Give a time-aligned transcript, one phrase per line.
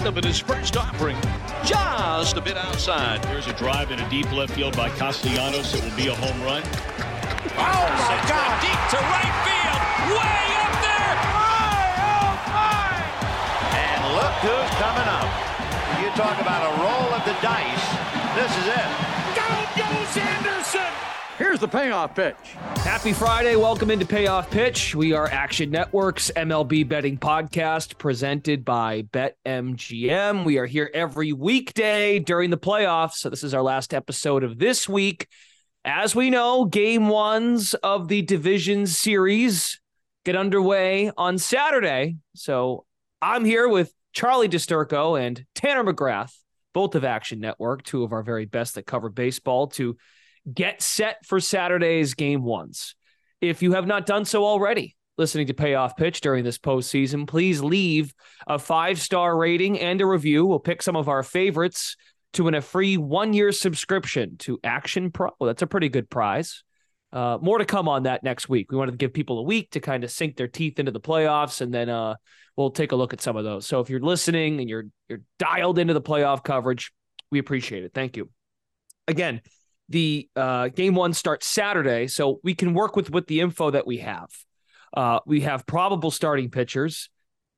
[0.00, 1.16] Into the windup in his first offering.
[1.62, 3.22] Just a bit outside.
[3.24, 5.74] There's a drive in a deep left field by Castellanos.
[5.74, 6.62] It will be a home run.
[6.64, 8.48] Oh my Sends God!
[8.64, 9.80] deep to right field.
[10.16, 11.16] Way up there.
[11.36, 12.96] Oh my!
[13.76, 15.28] And look who's coming up.
[16.00, 17.84] You talk about a roll of the dice.
[18.40, 18.88] This is it.
[19.36, 21.09] Down goes Anderson!
[21.40, 22.36] Here's the payoff pitch.
[22.84, 23.56] Happy Friday.
[23.56, 24.94] Welcome into Payoff Pitch.
[24.94, 30.44] We are Action Network's MLB betting podcast presented by BetMGM.
[30.44, 33.14] We are here every weekday during the playoffs.
[33.14, 35.28] So, this is our last episode of this week.
[35.82, 39.80] As we know, game ones of the division series
[40.26, 42.18] get underway on Saturday.
[42.34, 42.84] So,
[43.22, 46.34] I'm here with Charlie DiSturco and Tanner McGrath,
[46.74, 49.96] both of Action Network, two of our very best that cover baseball, to
[50.52, 52.94] get set for Saturday's game ones.
[53.40, 57.62] If you have not done so already, listening to Payoff Pitch during this postseason, please
[57.62, 58.14] leave
[58.46, 60.46] a five star rating and a review.
[60.46, 61.96] We'll pick some of our favorites
[62.34, 65.30] to win a free one year subscription to Action Pro.
[65.38, 66.62] Well, that's a pretty good prize.
[67.12, 68.70] Uh, more to come on that next week.
[68.70, 71.00] We wanted to give people a week to kind of sink their teeth into the
[71.00, 72.14] playoffs, and then uh,
[72.56, 73.66] we'll take a look at some of those.
[73.66, 76.92] So if you're listening and you're you're dialed into the playoff coverage,
[77.30, 77.92] we appreciate it.
[77.94, 78.30] Thank you.
[79.08, 79.40] Again,
[79.90, 83.86] the uh, game one starts Saturday, so we can work with with the info that
[83.86, 84.30] we have.
[84.96, 87.10] Uh, we have probable starting pitchers.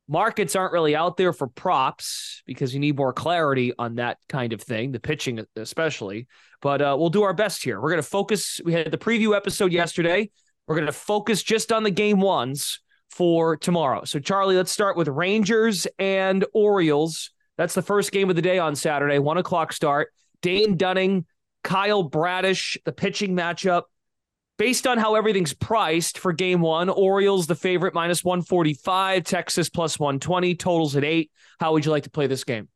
[0.08, 4.52] Markets aren't really out there for props because you need more clarity on that kind
[4.52, 6.26] of thing, the pitching especially.
[6.60, 7.80] But uh, we'll do our best here.
[7.80, 8.60] We're going to focus.
[8.64, 10.30] We had the preview episode yesterday.
[10.66, 14.04] We're going to focus just on the game ones for tomorrow.
[14.04, 17.30] So, Charlie, let's start with Rangers and Orioles.
[17.56, 20.08] That's the first game of the day on Saturday, one o'clock start.
[20.40, 21.26] Dane Dunning
[21.62, 23.84] Kyle Bradish, the pitching matchup.
[24.58, 29.98] Based on how everything's priced for game one, Orioles the favorite minus 145, Texas plus
[29.98, 31.32] 120, totals at eight.
[31.58, 32.68] How would you like to play this game?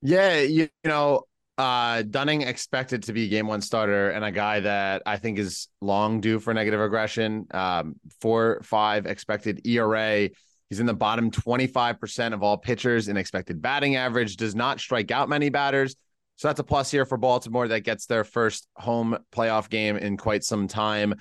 [0.00, 1.24] Yeah, you, you know,
[1.58, 5.68] uh Dunning expected to be game one starter and a guy that I think is
[5.82, 7.46] long due for negative regression.
[7.50, 10.30] Um, four five expected ERA.
[10.70, 15.10] He's in the bottom 25% of all pitchers in expected batting average, does not strike
[15.10, 15.94] out many batters.
[16.42, 20.16] So that's a plus here for Baltimore that gets their first home playoff game in
[20.16, 21.14] quite some time.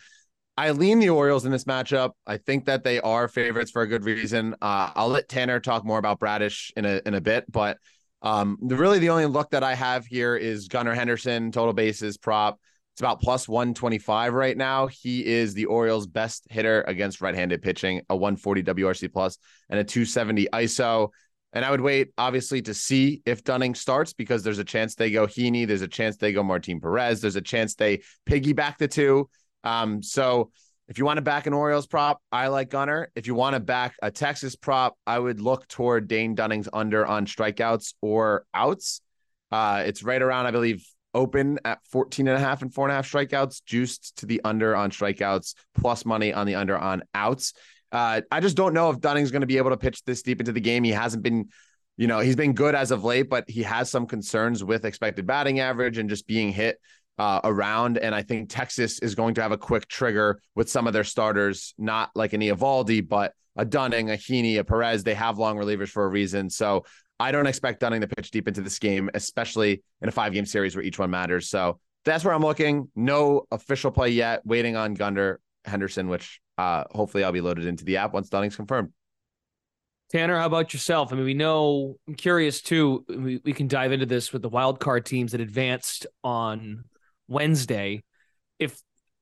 [0.58, 2.14] I lean the Orioles in this matchup.
[2.26, 4.56] I think that they are favorites for a good reason.
[4.64, 7.78] Uh, I'll let Tanner talk more about Bradish in a in a bit, but
[8.24, 12.18] um, the, really the only look that I have here is Gunnar Henderson total bases
[12.18, 12.60] prop.
[12.96, 14.88] It's about plus 125 right now.
[14.88, 19.38] He is the Orioles' best hitter against right-handed pitching, a 140 WRC plus
[19.70, 21.10] and a 270 ISO.
[21.53, 25.12] And I would wait, obviously, to see if Dunning starts because there's a chance they
[25.12, 25.67] go Heaney.
[25.67, 27.22] There's a chance they go Martin Perez.
[27.22, 29.29] There's a chance they piggyback the two.
[29.63, 30.51] Um, so
[30.88, 33.12] if you want to back an Orioles prop, I like Gunnar.
[33.16, 37.06] If you want to back a Texas prop, I would look toward Dane Dunning's under
[37.06, 39.01] on strikeouts or outs.
[39.51, 42.92] Uh, it's right around, I believe, open at 14 and a half and four and
[42.92, 47.04] a half strikeouts, juiced to the under on strikeouts, plus money on the under on
[47.13, 47.54] outs.
[47.92, 50.40] Uh, I just don't know if Dunning's going to be able to pitch this deep
[50.40, 50.84] into the game.
[50.84, 51.50] He hasn't been,
[51.98, 55.28] you know, he's been good as of late, but he has some concerns with expected
[55.28, 56.80] batting average and just being hit
[57.18, 57.98] uh, around.
[57.98, 61.04] And I think Texas is going to have a quick trigger with some of their
[61.04, 65.04] starters, not like an Eovaldi, but a Dunning, a Heaney, a Perez.
[65.04, 66.50] They have long relievers for a reason.
[66.50, 66.86] So
[67.20, 70.46] I don't expect Dunning to pitch deep into this game, especially in a five game
[70.46, 71.50] series where each one matters.
[71.50, 72.90] So that's where I'm looking.
[72.96, 74.46] No official play yet.
[74.46, 78.56] Waiting on Gunnar Henderson, which uh, hopefully I'll be loaded into the app once Dunning's
[78.56, 78.90] confirmed.
[80.12, 81.12] Tanner, how about yourself?
[81.12, 83.06] I mean, we know, I'm curious too.
[83.08, 86.84] We, we can dive into this with the wild card teams that advanced on
[87.28, 88.04] Wednesday.
[88.60, 88.80] If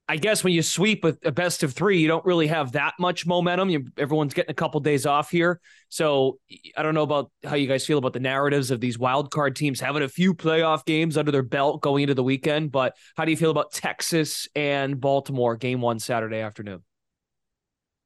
[0.09, 2.95] I guess when you sweep a, a best of three, you don't really have that
[2.99, 3.69] much momentum.
[3.69, 5.61] You, everyone's getting a couple days off here.
[5.89, 6.39] So
[6.75, 9.55] I don't know about how you guys feel about the narratives of these wild card
[9.55, 12.71] teams having a few playoff games under their belt going into the weekend.
[12.71, 16.81] But how do you feel about Texas and Baltimore game one Saturday afternoon?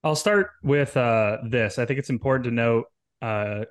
[0.04, 1.80] I'll start with uh, this.
[1.80, 2.86] I think it's important to note,
[3.22, 3.66] uh,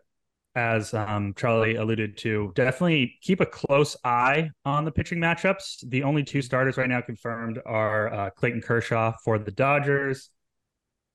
[0.54, 5.88] as um, Charlie alluded to, definitely keep a close eye on the pitching matchups.
[5.88, 10.30] The only two starters right now confirmed are uh, Clayton Kershaw for the Dodgers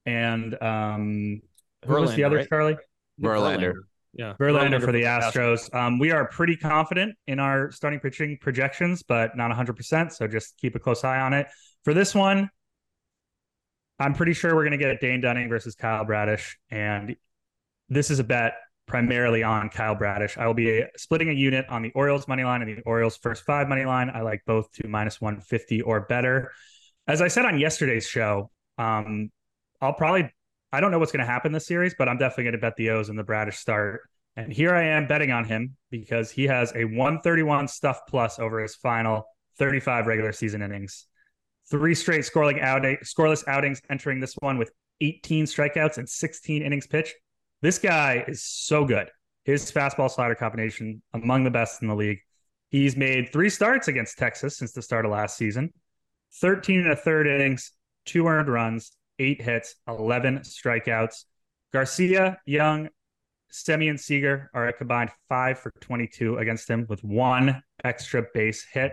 [0.08, 1.42] and um,
[1.86, 2.50] who was the other, right?
[2.50, 2.78] Charlie?
[3.22, 3.74] Verlander.
[4.14, 4.34] Yeah.
[4.40, 5.72] Verlander for the Astros.
[5.76, 10.12] Um, we are pretty confident in our starting pitching projections, but not 100%.
[10.14, 11.48] So just keep a close eye on it.
[11.84, 12.50] For this one,
[14.00, 16.58] I'm pretty sure we're going to get Dane Dunning versus Kyle Bradish.
[16.70, 17.16] And
[17.90, 18.54] this is a bet
[18.86, 20.38] primarily on Kyle Bradish.
[20.38, 23.44] I will be splitting a unit on the Orioles money line and the Orioles first
[23.44, 24.10] five money line.
[24.14, 26.52] I like both to minus 150 or better.
[27.08, 29.32] As I said on yesterday's show, um,
[29.82, 30.32] I'll probably,
[30.72, 32.76] I don't know what's going to happen this series, but I'm definitely going to bet
[32.76, 34.02] the O's and the Bradish start.
[34.36, 38.60] And here I am betting on him because he has a 131 stuff plus over
[38.60, 39.26] his final
[39.58, 41.07] 35 regular season innings
[41.70, 44.72] three straight outing, scoreless outings entering this one with
[45.02, 47.16] 18 strikeouts and 16 innings pitched.
[47.62, 49.10] This guy is so good.
[49.46, 52.20] His fastball slider combination among the best in the league.
[52.70, 55.74] He's made three starts against Texas since the start of last season
[56.42, 57.72] 13 and a third innings,
[58.06, 61.24] two earned runs, eight hits, 11 strikeouts.
[61.74, 62.90] Garcia, Young,
[63.52, 68.92] Semien Seager are a combined five for 22 against him with one extra base hit.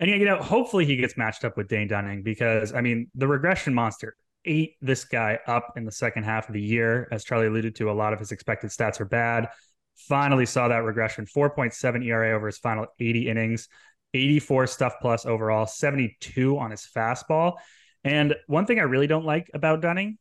[0.00, 3.28] And you know, hopefully he gets matched up with Dane Dunning because I mean, the
[3.28, 7.08] regression monster ate this guy up in the second half of the year.
[7.10, 9.48] As Charlie alluded to, a lot of his expected stats are bad.
[9.96, 13.68] Finally saw that regression 4.7 ERA over his final 80 innings,
[14.12, 17.54] 84 stuff plus overall, 72 on his fastball.
[18.02, 20.18] And one thing I really don't like about Dunning,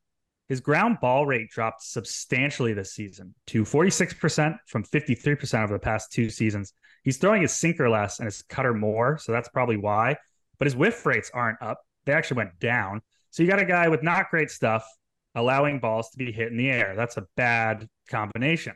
[0.47, 6.11] his ground ball rate dropped substantially this season to 46% from 53% over the past
[6.11, 6.73] two seasons.
[7.03, 10.17] He's throwing his sinker less and his cutter more, so that's probably why.
[10.57, 13.01] But his whiff rates aren't up; they actually went down.
[13.29, 14.85] So you got a guy with not great stuff
[15.35, 16.93] allowing balls to be hit in the air.
[16.95, 18.75] That's a bad combination.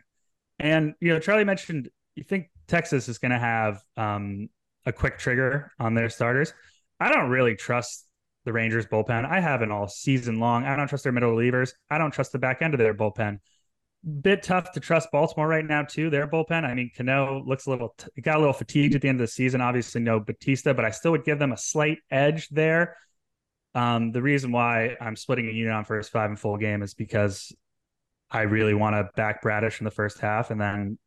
[0.60, 4.50] And you know, Charlie mentioned you think Texas is going to have um,
[4.86, 6.54] a quick trigger on their starters.
[7.00, 8.06] I don't really trust
[8.46, 9.26] the Rangers bullpen.
[9.26, 10.66] I haven't all season long.
[10.66, 11.72] I don't trust their middle relievers.
[11.90, 13.40] I don't trust the back end of their bullpen
[14.08, 16.10] bit tough to trust Baltimore right now too.
[16.10, 16.64] Their bullpen.
[16.64, 19.28] I mean, Cano looks a little t- got a little fatigued at the end of
[19.28, 19.62] the season.
[19.62, 22.96] Obviously, no Bautista, but I still would give them a slight edge there.
[23.76, 26.94] Um, the reason why I'm splitting a unit on first five and full game is
[26.94, 27.54] because
[28.32, 30.98] I really want to back Bradish in the first half and then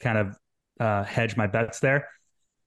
[0.00, 0.38] kind of
[0.78, 2.08] uh, hedge my bets there.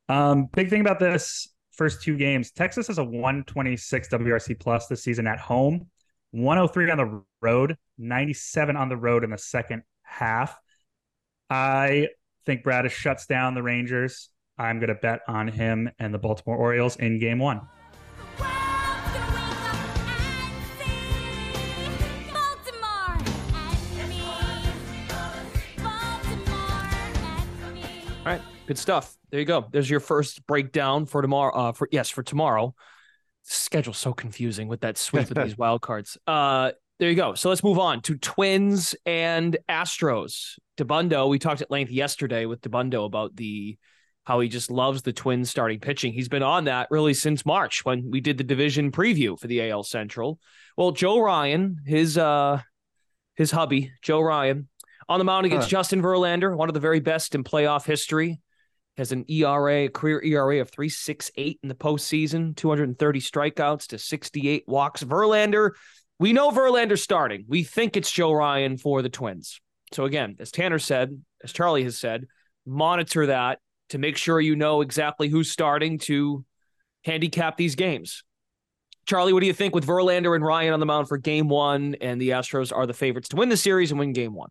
[0.09, 5.03] Um, big thing about this first two games, Texas has a 126 WRC plus this
[5.03, 5.87] season at home.
[6.33, 10.57] 103 on the road, 97 on the road in the second half.
[11.47, 12.07] I
[12.47, 14.29] think Bradish shuts down the Rangers.
[14.57, 17.61] I'm going to bet on him and the Baltimore Orioles in game one.
[28.25, 29.15] All right, good stuff.
[29.29, 29.67] There you go.
[29.71, 31.53] There's your first breakdown for tomorrow.
[31.55, 32.73] Uh, for yes, for tomorrow.
[33.43, 36.17] Schedule's so confusing with that sweep of these wild cards.
[36.27, 37.33] Uh, there you go.
[37.33, 40.57] So let's move on to Twins and Astros.
[40.77, 43.77] Dabbundo, we talked at length yesterday with Dabbundo about the
[44.25, 46.13] how he just loves the Twins starting pitching.
[46.13, 49.69] He's been on that really since March when we did the division preview for the
[49.69, 50.39] AL Central.
[50.77, 52.61] Well, Joe Ryan, his uh
[53.35, 54.69] his hubby, Joe Ryan,
[55.09, 55.71] on the mound against Huh.
[55.71, 58.39] Justin Verlander, one of the very best in playoff history.
[58.97, 64.65] Has an ERA, a career ERA of 368 in the postseason, 230 strikeouts to 68
[64.67, 65.03] walks.
[65.03, 65.71] Verlander,
[66.19, 67.45] we know Verlander's starting.
[67.47, 69.59] We think it's Joe Ryan for the Twins.
[69.93, 72.25] So again, as Tanner said, as Charlie has said,
[72.65, 73.59] monitor that
[73.89, 76.45] to make sure you know exactly who's starting to
[77.03, 78.23] handicap these games.
[79.05, 81.95] Charlie, what do you think with Verlander and Ryan on the mound for game one?
[81.99, 84.49] And the Astros are the favorites to win the series and win game one.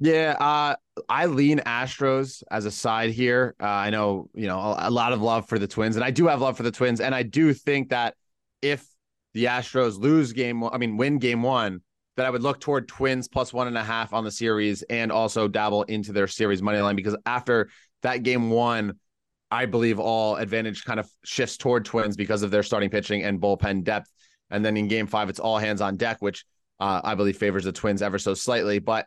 [0.00, 0.76] Yeah, uh,
[1.08, 3.56] I lean Astros as a side here.
[3.60, 6.10] Uh, I know, you know, a, a lot of love for the Twins, and I
[6.12, 8.14] do have love for the Twins, and I do think that
[8.62, 8.86] if
[9.34, 11.80] the Astros lose game, I mean, win game one,
[12.16, 15.10] that I would look toward Twins plus one and a half on the series, and
[15.10, 17.68] also dabble into their series money line because after
[18.02, 18.98] that game one,
[19.50, 23.40] I believe all advantage kind of shifts toward Twins because of their starting pitching and
[23.40, 24.12] bullpen depth,
[24.50, 26.44] and then in game five, it's all hands on deck, which
[26.78, 29.06] uh, I believe favors the Twins ever so slightly, but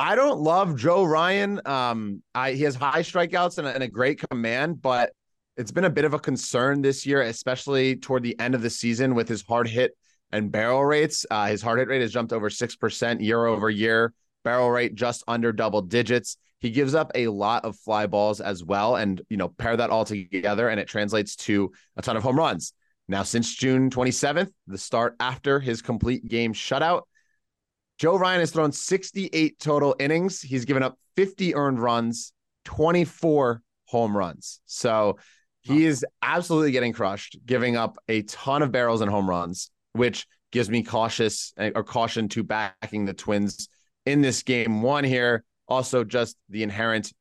[0.00, 1.60] I don't love Joe Ryan.
[1.66, 5.12] Um, I he has high strikeouts and a, and a great command, but
[5.56, 8.70] it's been a bit of a concern this year, especially toward the end of the
[8.70, 9.96] season with his hard hit
[10.30, 11.26] and barrel rates.
[11.28, 14.12] Uh, his hard hit rate has jumped over 6% year over year,
[14.44, 16.36] barrel rate just under double digits.
[16.60, 18.96] He gives up a lot of fly balls as well.
[18.96, 22.38] And, you know, pair that all together and it translates to a ton of home
[22.38, 22.72] runs.
[23.08, 27.02] Now, since June 27th, the start after his complete game shutout,
[27.98, 30.40] Joe Ryan has thrown 68 total innings.
[30.40, 32.32] He's given up 50 earned runs,
[32.64, 34.60] 24 home runs.
[34.66, 35.18] So
[35.62, 40.26] he is absolutely getting crushed, giving up a ton of barrels and home runs, which
[40.52, 43.68] gives me cautious uh, or caution to backing the Twins
[44.06, 45.44] in this game one here.
[45.66, 47.12] Also, just the inherent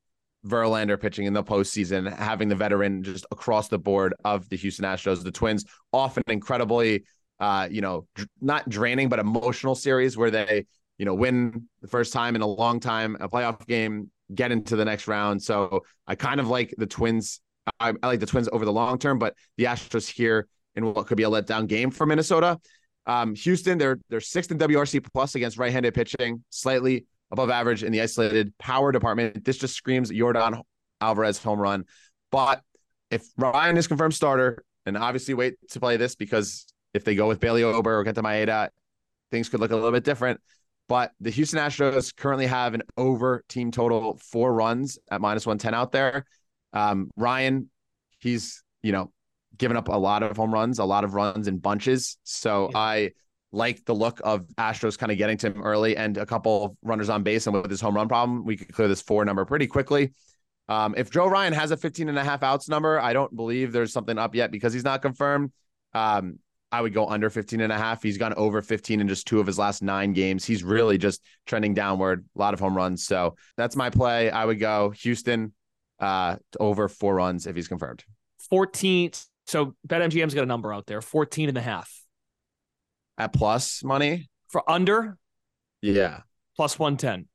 [0.45, 4.85] Verlander pitching in the postseason, having the veteran just across the board of the Houston
[4.85, 7.03] Astros, the Twins, often incredibly,
[7.39, 10.65] uh, you know, dr- not draining but emotional series where they,
[10.97, 14.75] you know, win the first time in a long time, a playoff game, get into
[14.75, 15.41] the next round.
[15.41, 17.39] So I kind of like the Twins.
[17.79, 21.07] I, I like the Twins over the long term, but the Astros here in what
[21.07, 22.59] could be a letdown game for Minnesota.
[23.05, 27.91] Um, Houston, they're they're sixth in WRC plus against right-handed pitching, slightly above average in
[27.91, 29.43] the isolated power department.
[29.45, 30.61] This just screams Yordan
[31.01, 31.85] Alvarez home run.
[32.31, 32.61] But
[33.09, 37.27] if Ryan is confirmed starter, and obviously wait to play this because if they go
[37.27, 38.69] with Bailey Ober or Kenta Maeda,
[39.31, 40.39] things could look a little bit different.
[40.87, 45.73] But the Houston Astros currently have an over team total four runs at minus 110
[45.73, 46.25] out there.
[46.71, 47.69] Um, Ryan,
[48.19, 49.11] he's, you know,
[49.57, 52.17] given up a lot of home runs, a lot of runs in bunches.
[52.23, 52.77] So yeah.
[52.79, 53.11] I
[53.51, 56.77] like the look of Astros kind of getting to him early and a couple of
[56.81, 57.47] runners on base.
[57.47, 60.13] And with his home run problem, we could clear this four number pretty quickly.
[60.69, 63.71] Um, if Joe Ryan has a 15 and a half outs number, I don't believe
[63.71, 65.51] there's something up yet because he's not confirmed.
[65.93, 66.39] Um,
[66.71, 68.03] I would go under 15 and a half.
[68.03, 70.43] He's gone over 15 in just two of his last nine games.
[70.45, 73.05] He's really just trending downward, a lot of home runs.
[73.05, 74.29] So that's my play.
[74.29, 75.53] I would go Houston
[75.99, 78.03] uh, over four runs if he's confirmed.
[78.49, 79.11] 14.
[79.45, 81.89] So BetMGM's got a number out there 14 and a half
[83.17, 85.17] at plus money for under.
[85.81, 86.21] Yeah,
[86.55, 87.27] plus one ten.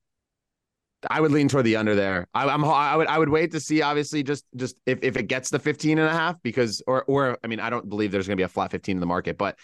[1.10, 2.28] I would lean toward the under there.
[2.34, 5.24] I, am I would I would wait to see obviously just just if, if it
[5.24, 8.26] gets the 15 and a half because or or I mean I don't believe there's
[8.26, 9.58] going to be a flat 15 in the market but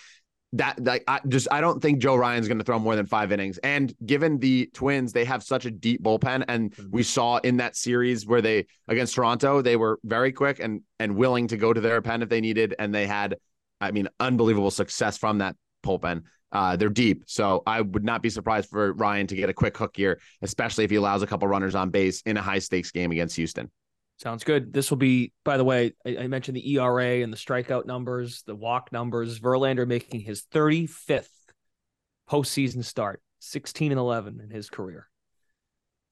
[0.54, 3.32] that like I just I don't think Joe Ryan's going to throw more than 5
[3.32, 6.90] innings and given the Twins they have such a deep bullpen and mm-hmm.
[6.90, 11.16] we saw in that series where they against Toronto they were very quick and and
[11.16, 13.36] willing to go to their pen if they needed and they had
[13.80, 15.54] I mean unbelievable success from that
[15.84, 16.22] bullpen.
[16.50, 19.76] Uh, they're deep, so I would not be surprised for Ryan to get a quick
[19.76, 22.90] hook here, especially if he allows a couple runners on base in a high stakes
[22.90, 23.70] game against Houston.
[24.18, 24.72] Sounds good.
[24.72, 28.42] This will be, by the way, I, I, mentioned the ERA and the strikeout numbers,
[28.46, 29.38] the walk numbers.
[29.38, 31.28] Verlander making his 35th
[32.28, 35.07] postseason start, 16 and 11 in his career.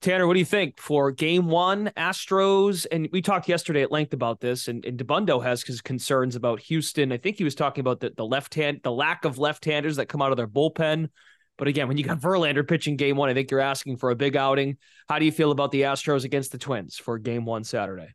[0.01, 2.85] Tanner, what do you think for game one, Astros?
[2.91, 6.59] And we talked yesterday at length about this, and, and Dabbundo has his concerns about
[6.61, 7.11] Houston.
[7.11, 9.95] I think he was talking about the, the left hand, the lack of left handers
[9.95, 11.09] that come out of their bullpen.
[11.57, 14.15] But again, when you got Verlander pitching game one, I think you're asking for a
[14.15, 14.77] big outing.
[15.09, 18.09] How do you feel about the Astros against the Twins for game one Saturday?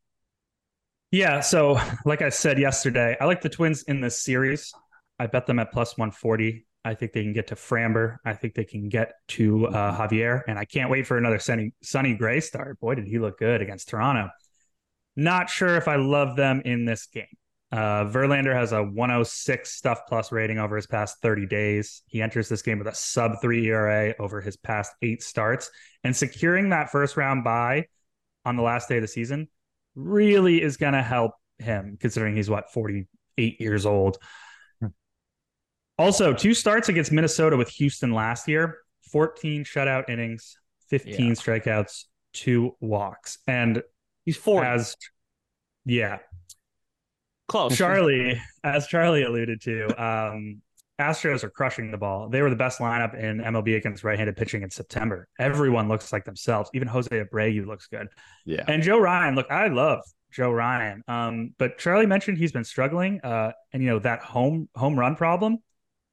[1.11, 1.41] Yeah.
[1.41, 4.73] So, like I said yesterday, I like the Twins in this series.
[5.19, 6.65] I bet them at plus 140.
[6.85, 8.17] I think they can get to Framber.
[8.25, 11.73] I think they can get to uh, Javier, and I can't wait for another Sunny,
[11.83, 12.81] Sonny Gray start.
[12.81, 14.31] Boy, did he look good against Toronto.
[15.15, 17.27] Not sure if I love them in this game.
[17.71, 22.03] Uh, Verlander has a 106 stuff plus rating over his past 30 days.
[22.07, 25.71] He enters this game with a sub three ERA over his past eight starts,
[26.05, 27.87] and securing that first round bye
[28.45, 29.49] on the last day of the season
[29.95, 34.19] really is going to help him, considering he's what 48 years old.
[36.03, 38.79] Also, two starts against Minnesota with Houston last year
[39.13, 41.33] 14 shutout innings, 15 yeah.
[41.33, 43.39] strikeouts, two walks.
[43.47, 43.85] And
[44.25, 44.65] he's four.
[44.65, 44.97] As,
[45.85, 46.19] yeah.
[47.47, 47.77] Close.
[47.77, 50.63] Charlie, as Charlie alluded to, um,
[50.99, 52.29] Astros are crushing the ball.
[52.29, 55.29] They were the best lineup in MLB against right-handed pitching in September.
[55.39, 56.69] Everyone looks like themselves.
[56.75, 58.09] Even Jose Abreu looks good.
[58.45, 58.65] Yeah.
[58.67, 60.01] And Joe Ryan, look, I love
[60.33, 61.05] Joe Ryan.
[61.07, 63.21] Um, but Charlie mentioned he's been struggling.
[63.23, 65.59] Uh, and you know that home home run problem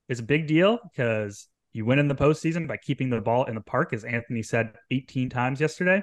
[0.09, 3.55] is a big deal because you win in the postseason by keeping the ball in
[3.55, 6.01] the park, as Anthony said 18 times yesterday.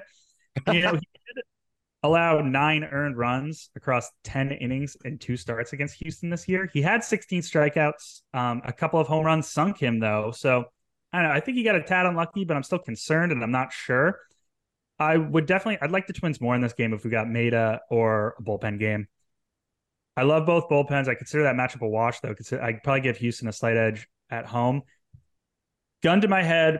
[0.71, 0.99] you know, he
[1.35, 1.43] did
[2.03, 6.69] allow nine earned runs across 10 innings in two starts against Houston this year.
[6.71, 8.21] He had 16 strikeouts.
[8.33, 10.31] Um, a couple of home runs sunk him, though.
[10.31, 10.65] So
[11.11, 11.35] I don't know.
[11.35, 14.19] I think he got a tad unlucky, but I'm still concerned and I'm not sure.
[14.99, 17.79] I would definitely, I'd like the Twins more in this game if we got Maeda
[17.89, 19.07] or a bullpen game.
[20.17, 21.07] I love both bullpens.
[21.07, 22.33] I consider that matchup a wash, though.
[22.61, 24.81] I'd probably give Houston a slight edge at home.
[26.01, 26.79] Gun to my head,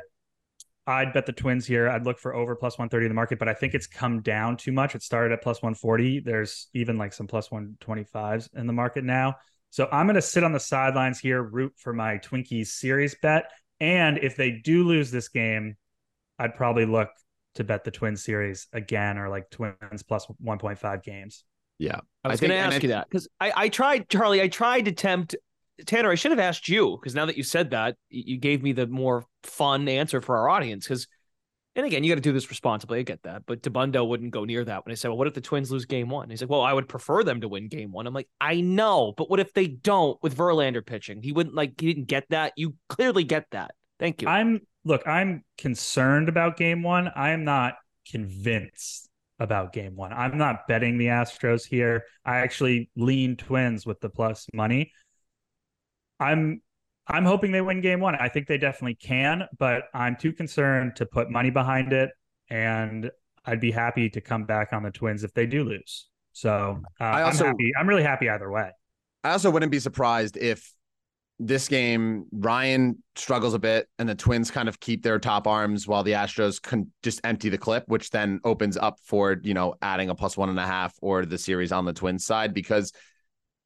[0.88, 1.89] I'd bet the Twins here.
[1.89, 4.58] I'd look for over plus 130 in the market, but I think it's come down
[4.58, 4.96] too much.
[4.96, 6.22] It started at plus 140.
[6.22, 9.36] There's even like some plus 125s in the market now.
[9.70, 13.51] So I'm going to sit on the sidelines here, root for my Twinkies series bet.
[13.79, 15.75] And if they do lose this game,
[16.39, 17.10] I'd probably look
[17.56, 21.44] to bet the Twins series again or like Twins plus 1.5 games.
[21.79, 22.00] Yeah.
[22.24, 24.91] I was going to ask you that because I, I tried, Charlie, I tried to
[24.91, 25.36] tempt
[25.86, 26.12] Tanner.
[26.12, 28.88] I should have asked you because now that you said that, you gave me the
[28.88, 30.86] more fun answer for our audience.
[30.86, 31.07] Because,
[31.75, 33.00] and again, you got to do this responsibly.
[33.00, 33.43] I get that.
[33.46, 35.86] But Dabbundo wouldn't go near that when I said, well, what if the Twins lose
[35.86, 36.29] game one?
[36.29, 38.07] he's like, well, I would prefer them to win game one.
[38.07, 39.13] I'm like, I know.
[39.15, 41.22] But what if they don't with Verlander pitching?
[41.22, 42.53] He wouldn't like, he didn't get that.
[42.57, 43.72] You clearly get that.
[44.00, 44.27] Thank you.
[44.27, 47.10] I'm, look, I'm concerned about game one.
[47.15, 47.75] I am not
[48.10, 49.07] convinced
[49.39, 50.13] about game one.
[50.13, 52.03] I'm not betting the Astros here.
[52.25, 54.91] I actually lean twins with the plus money.
[56.20, 56.62] I'm
[57.08, 58.15] I'm hoping they win game one.
[58.15, 62.10] I think they definitely can, but I'm too concerned to put money behind it.
[62.50, 63.10] And
[63.46, 66.08] I'd be happy to come back on the Twins if they do lose.
[66.34, 67.72] So uh, I also, I'm happy.
[67.79, 68.72] I'm really happy either way.
[69.24, 70.72] I also wouldn't be surprised if
[71.39, 75.88] this game Ryan struggles a bit and the Twins kind of keep their top arms
[75.88, 79.75] while the Astros can just empty the clip, which then opens up for you know
[79.82, 82.91] adding a plus one and a half or the series on the Twins side because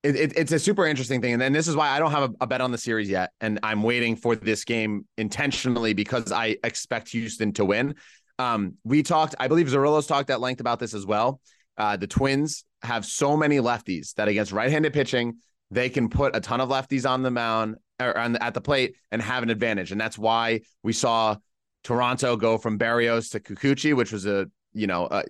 [0.03, 1.33] it, it, it's a super interesting thing.
[1.33, 3.31] And, and this is why I don't have a, a, bet on the series yet.
[3.39, 7.95] And I'm waiting for this game intentionally because I expect Houston to win.
[8.39, 11.39] Um, we talked, I believe Zerillo's talked at length about this as well.
[11.77, 15.37] Uh, the Twins have so many lefties that against right handed pitching,
[15.71, 18.61] they can put a ton of lefties on the mound or on the, at the
[18.61, 19.91] plate and have an advantage.
[19.91, 21.37] And that's why we saw
[21.83, 25.23] Toronto go from Berrios to Kikuchi, which was a, you know, a,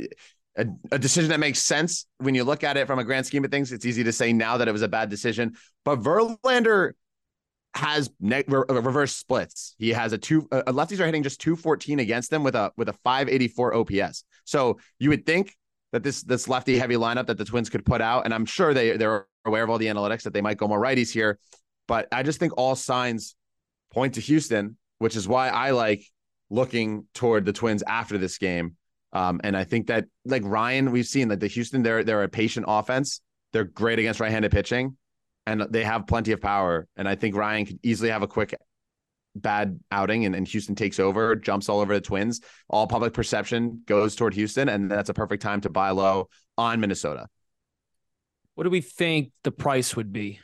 [0.58, 3.46] a, a, decision that makes sense when you look at it from a grand scheme
[3.46, 3.72] of things.
[3.72, 5.56] It's easy to say now that it was a bad decision,
[5.86, 6.92] but Verlander
[7.74, 9.76] has ne- re- reverse splits.
[9.78, 12.90] He has a two uh, lefties are hitting just 214 against them with a with
[12.90, 14.26] a 584 OPS.
[14.44, 15.56] So you would think
[15.92, 18.74] that this this lefty heavy lineup that the Twins could put out, and I'm sure
[18.74, 21.40] they they're aware of all the analytics that they might go more righties here,
[21.88, 23.36] but I just think all signs
[23.92, 26.04] point to Houston, which is why I like
[26.50, 28.76] looking toward the Twins after this game
[29.14, 32.30] um, and I think that like Ryan, we've seen like the Houston, they're they're a
[32.30, 33.22] patient offense.
[33.54, 34.96] They're great against right-handed pitching,
[35.46, 36.88] and they have plenty of power.
[36.96, 38.56] And I think Ryan could easily have a quick
[39.36, 42.42] bad outing and, and Houston takes over, jumps all over the twins.
[42.70, 46.80] All public perception goes toward Houston, and that's a perfect time to buy low on
[46.80, 47.28] Minnesota.
[48.56, 50.40] What do we think the price would be?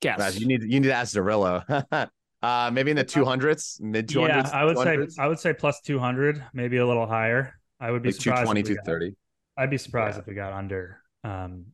[0.00, 0.38] Guess.
[0.38, 2.08] you need you need to ask Zerillo.
[2.40, 4.50] Uh, maybe in the two hundreds, mid two hundreds.
[4.50, 5.12] Yeah, I would 200s.
[5.12, 7.58] say I would say plus two hundred, maybe a little higher.
[7.80, 8.46] I would be like surprised.
[8.46, 9.16] 220, 230.
[9.56, 10.20] I'd be surprised yeah.
[10.20, 11.66] if we got under um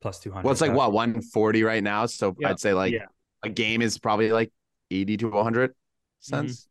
[0.00, 0.44] plus two hundred.
[0.44, 2.50] Well, it's like what one forty right now, so yeah.
[2.50, 3.06] I'd say like yeah.
[3.42, 4.52] a game is probably like
[4.90, 5.74] eighty to one hundred
[6.20, 6.68] cents.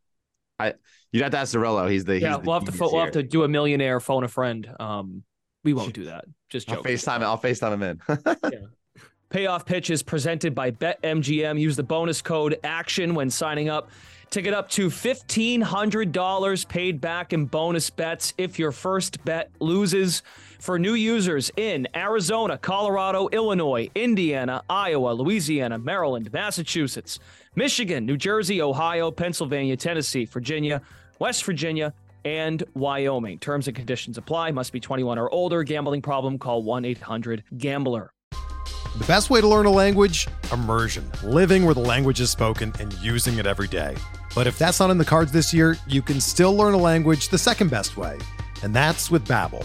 [0.60, 0.62] Mm-hmm.
[0.62, 0.74] I
[1.12, 1.90] you'd have to ask Zerillo.
[1.90, 2.36] He's the yeah.
[2.36, 4.68] He's we'll have to we'll have to do a millionaire phone a friend.
[4.80, 5.22] Um,
[5.64, 6.24] we won't do that.
[6.48, 6.86] Just joking.
[6.86, 7.22] I'll FaceTime.
[7.22, 8.00] I'll FaceTime him in.
[8.52, 8.66] yeah.
[9.30, 11.60] Payoff pitch is presented by BetMGM.
[11.60, 13.90] Use the bonus code ACTION when signing up
[14.30, 20.22] to get up to $1,500 paid back in bonus bets if your first bet loses.
[20.58, 27.20] For new users in Arizona, Colorado, Illinois, Indiana, Iowa, Louisiana, Maryland, Massachusetts,
[27.54, 30.82] Michigan, New Jersey, Ohio, Pennsylvania, Tennessee, Virginia,
[31.20, 31.94] West Virginia,
[32.24, 33.38] and Wyoming.
[33.38, 34.50] Terms and conditions apply.
[34.50, 35.62] Must be 21 or older.
[35.62, 36.38] Gambling problem?
[36.38, 38.10] Call 1 800 GAMBLER.
[38.98, 40.26] The best way to learn a language?
[40.52, 41.08] Immersion.
[41.22, 43.96] Living where the language is spoken and using it every day.
[44.34, 47.28] But if that's not in the cards this year, you can still learn a language
[47.28, 48.18] the second best way,
[48.64, 49.64] and that's with Babbel.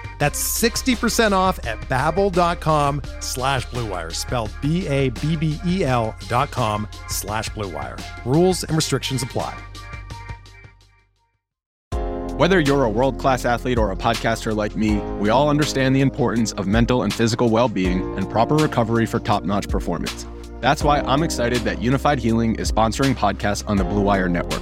[0.21, 7.99] That's 60% off at babbel.com slash bluewire, spelled B-A-B-B-E-L dot com slash bluewire.
[8.23, 9.57] Rules and restrictions apply.
[12.37, 16.51] Whether you're a world-class athlete or a podcaster like me, we all understand the importance
[16.51, 20.27] of mental and physical well-being and proper recovery for top-notch performance.
[20.59, 24.61] That's why I'm excited that Unifyd Healing is sponsoring podcasts on the Blue Wire Network.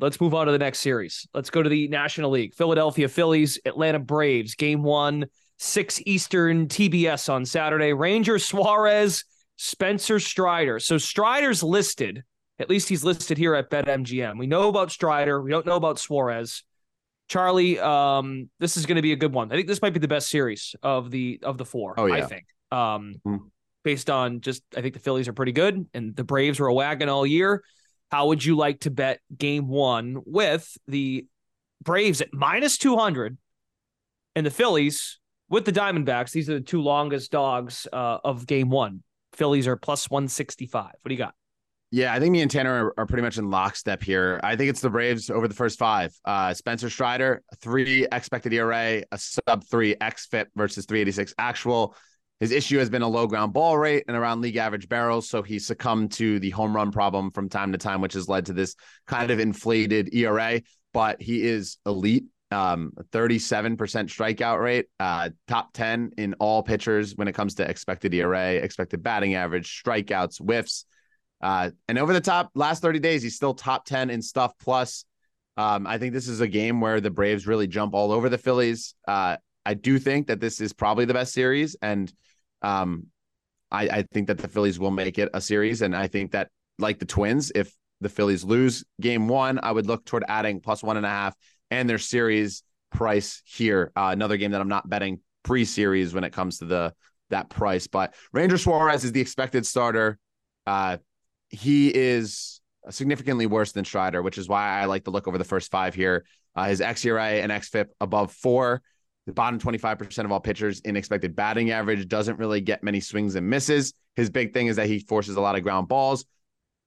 [0.00, 1.26] Let's move on to the next series.
[1.34, 2.54] Let's go to the National League.
[2.54, 5.26] Philadelphia Phillies, Atlanta Braves, game one,
[5.58, 7.92] 6 Eastern TBS on Saturday.
[7.92, 9.24] Ranger Suarez,
[9.56, 10.78] Spencer Strider.
[10.78, 12.24] So Strider's listed,
[12.58, 14.38] at least he's listed here at BetMGM.
[14.38, 16.64] We know about Strider, we don't know about Suarez.
[17.28, 19.52] Charlie, um, this is going to be a good one.
[19.52, 21.94] I think this might be the best series of the of the four.
[21.96, 22.14] Oh, yeah.
[22.14, 22.44] I think.
[22.72, 23.14] Um,
[23.84, 26.74] based on just I think the Phillies are pretty good and the Braves were a
[26.74, 27.62] wagon all year.
[28.10, 31.26] How would you like to bet game one with the
[31.82, 33.38] Braves at minus 200
[34.34, 35.18] and the Phillies
[35.48, 36.32] with the Diamondbacks?
[36.32, 39.02] These are the two longest dogs uh, of game one.
[39.34, 40.84] Phillies are plus 165.
[40.84, 41.34] What do you got?
[41.92, 44.38] Yeah, I think me and Tanner are, are pretty much in lockstep here.
[44.44, 46.12] I think it's the Braves over the first five.
[46.24, 51.96] Uh, Spencer Strider, three expected ERA, a sub three xFIP versus 386 actual.
[52.40, 55.28] His issue has been a low ground ball rate and around league average barrels.
[55.28, 58.46] So he succumbed to the home run problem from time to time, which has led
[58.46, 58.74] to this
[59.06, 60.62] kind of inflated ERA.
[60.92, 62.24] But he is elite.
[62.52, 68.12] Um, 37% strikeout rate, uh, top 10 in all pitchers when it comes to expected
[68.12, 70.84] ERA, expected batting average, strikeouts, whiffs.
[71.40, 75.04] Uh, and over the top last 30 days, he's still top 10 in stuff plus.
[75.56, 78.38] Um, I think this is a game where the Braves really jump all over the
[78.38, 78.94] Phillies.
[79.06, 82.12] Uh, I do think that this is probably the best series, and
[82.62, 83.06] um,
[83.70, 85.82] I, I think that the Phillies will make it a series.
[85.82, 89.86] And I think that, like the Twins, if the Phillies lose game one, I would
[89.86, 91.34] look toward adding plus one and a half
[91.70, 93.92] and their series price here.
[93.94, 96.94] Uh, another game that I'm not betting pre-series when it comes to the
[97.30, 97.86] that price.
[97.86, 100.18] But Ranger Suarez is the expected starter.
[100.66, 100.98] Uh,
[101.48, 105.44] he is significantly worse than Strider, which is why I like to look over the
[105.44, 106.24] first five here.
[106.56, 108.82] Uh, his xERA and xFIP above four.
[109.26, 113.34] The bottom 25% of all pitchers in expected batting average doesn't really get many swings
[113.34, 113.92] and misses.
[114.16, 116.24] His big thing is that he forces a lot of ground balls.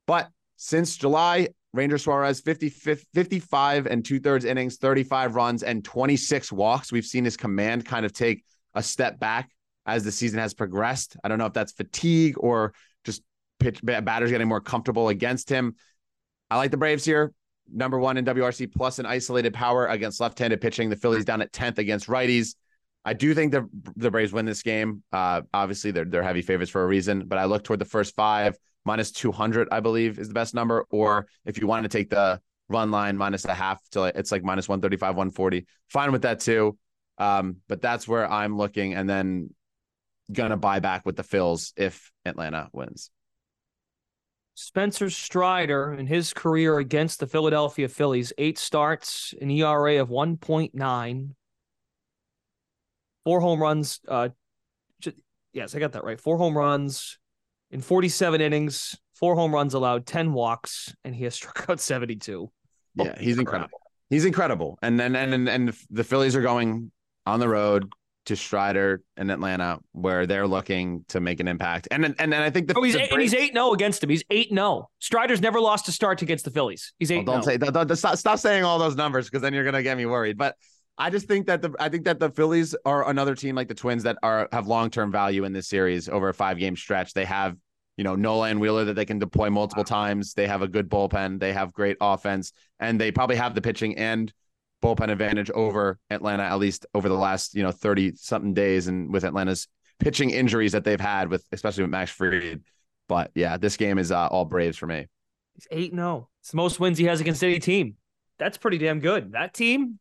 [0.07, 6.51] But since July, Ranger Suarez 50, 55 and two thirds innings, 35 runs, and 26
[6.51, 6.91] walks.
[6.91, 8.43] We've seen his command kind of take
[8.75, 9.49] a step back
[9.85, 11.17] as the season has progressed.
[11.23, 13.23] I don't know if that's fatigue or just
[13.59, 15.75] pitch batters getting more comfortable against him.
[16.49, 17.33] I like the Braves here.
[17.71, 20.89] Number one in WRC plus an isolated power against left-handed pitching.
[20.89, 22.55] The Phillies down at 10th against righties.
[23.05, 25.03] I do think the the Braves win this game.
[25.11, 28.15] Uh, obviously, they're they're heavy favorites for a reason, but I look toward the first
[28.15, 30.85] five minus 200, I believe, is the best number.
[30.89, 34.43] Or if you want to take the run line minus a half to it's like
[34.43, 36.77] minus 135, 140, fine with that too.
[37.17, 39.49] Um, but that's where I'm looking, and then
[40.31, 43.11] gonna buy back with the Phils if Atlanta wins.
[44.55, 51.29] Spencer Strider in his career against the Philadelphia Phillies, eight starts, an ERA of 1.9,
[53.23, 53.99] four home runs.
[54.07, 54.29] Uh,
[55.53, 56.19] yes, I got that right.
[56.19, 57.17] Four home runs
[57.71, 62.51] in 47 innings, four home runs allowed, 10 walks, and he has struck out 72.
[62.95, 63.79] Yeah, he's incredible.
[64.09, 64.77] He's incredible.
[64.83, 66.91] And then and, and and the Phillies are going
[67.25, 67.91] on the road
[68.25, 71.87] to Strider in Atlanta, where they're looking to make an impact.
[71.91, 74.03] And and and I think the, oh, he's eight, and he's eight zero oh against
[74.03, 74.09] him.
[74.09, 74.63] He's eight zero.
[74.63, 74.89] Oh.
[74.99, 76.93] Strider's never lost a start against the Phillies.
[76.99, 77.25] He's eight.
[77.25, 77.37] Well, oh.
[77.37, 79.97] don't say don't, don't, stop, stop saying all those numbers because then you're gonna get
[79.97, 80.37] me worried.
[80.37, 80.55] But
[80.97, 83.75] I just think that the I think that the Phillies are another team like the
[83.75, 87.13] Twins that are have long term value in this series over a five game stretch.
[87.13, 87.57] They have
[87.97, 90.33] you know Nola and Wheeler that they can deploy multiple times.
[90.33, 91.39] They have a good bullpen.
[91.39, 94.31] They have great offense, and they probably have the pitching and
[94.83, 98.87] bullpen advantage over Atlanta, at least over the last, you know, 30 something days.
[98.87, 99.67] And with Atlanta's
[99.99, 102.61] pitching injuries that they've had with, especially with Max Fried.
[103.07, 105.07] But yeah, this game is uh, all Braves for me.
[105.53, 106.29] He's 8 0.
[106.41, 107.95] It's the most wins he has against any team.
[108.39, 109.33] That's pretty damn good.
[109.33, 109.99] That team,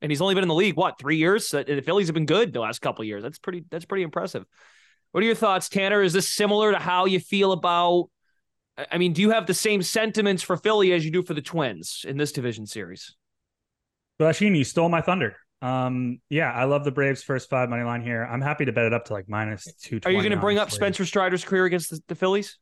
[0.00, 1.50] and he's only been in the league, what, three years?
[1.50, 3.22] The Phillies have been good the last couple years.
[3.22, 4.44] That's pretty, that's pretty impressive.
[5.10, 6.02] What are your thoughts, Tanner?
[6.02, 8.08] Is this similar to how you feel about?
[8.90, 11.42] I mean, do you have the same sentiments for Philly as you do for the
[11.42, 13.14] Twins in this division series?
[14.22, 15.36] Glasheen, you stole my thunder.
[15.60, 18.24] Um, yeah, I love the Braves first five money line here.
[18.24, 20.00] I'm happy to bet it up to like minus two.
[20.04, 22.58] Are you going to bring up Spencer Strider's career against the, the, Phillies?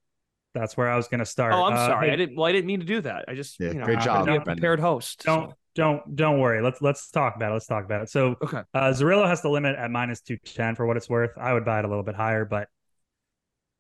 [0.55, 1.55] That's where I was going to start.
[1.55, 2.09] Oh, I'm uh, sorry.
[2.09, 2.37] Hey, I didn't.
[2.37, 3.25] Well, I didn't mean to do that.
[3.27, 5.23] I just, yeah, you know, great job, I'm prepared host.
[5.25, 5.57] Don't, so.
[5.75, 6.61] don't, don't worry.
[6.61, 7.55] Let's let's talk about it.
[7.55, 8.11] Let's talk about it.
[8.11, 11.31] So, okay, uh, Zerillo has the limit at minus two ten for what it's worth.
[11.39, 12.69] I would buy it a little bit higher, but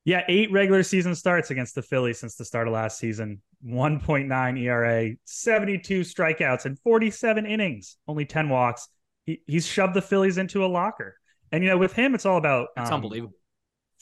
[0.04, 3.42] yeah, eight regular season starts against the Phillies since the start of last season.
[3.66, 8.88] 1.9 ERA, 72 strikeouts, and 47 innings, only 10 walks.
[9.26, 11.16] He, he's shoved the Phillies into a locker.
[11.52, 13.34] And, you know, with him, it's all about um, unbelievable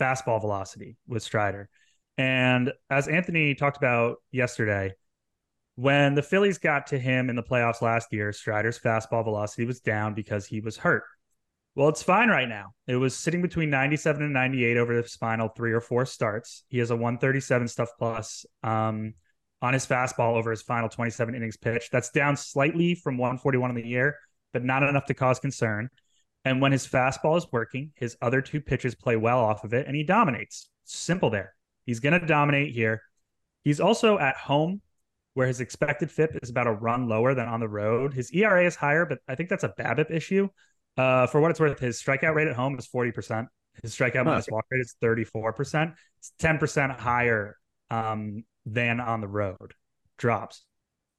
[0.01, 1.69] fastball velocity with Strider.
[2.17, 4.93] And as Anthony talked about yesterday,
[5.75, 9.81] when the Phillies got to him in the playoffs last year, Strider's fastball velocity was
[9.81, 11.05] down because he was hurt.
[11.79, 12.73] Well, it's fine right now.
[12.88, 16.64] It was sitting between 97 and 98 over the final three or four starts.
[16.67, 19.14] He has a 137 stuff plus um,
[19.62, 21.88] on his fastball over his final 27 innings pitch.
[21.93, 24.17] That's down slightly from 141 in the year,
[24.53, 25.88] but not enough to cause concern.
[26.45, 29.87] And when his fastball is working, his other two pitches play well off of it
[29.87, 30.71] and he dominates.
[30.83, 31.55] Simple there.
[31.87, 33.03] He's going to dominate here.
[33.62, 34.83] He's also at home
[35.35, 38.14] where his expected FIP is about a run lower than on the road.
[38.14, 40.49] His ERA is higher, but I think that's a BABIP issue.
[40.99, 43.47] Uh, for what it's worth, his strikeout rate at home is 40%.
[43.83, 45.95] His strikeout minus walk rate is 34%.
[46.19, 47.57] It's 10% higher
[47.91, 49.75] um, than on the road.
[50.19, 50.65] Drops.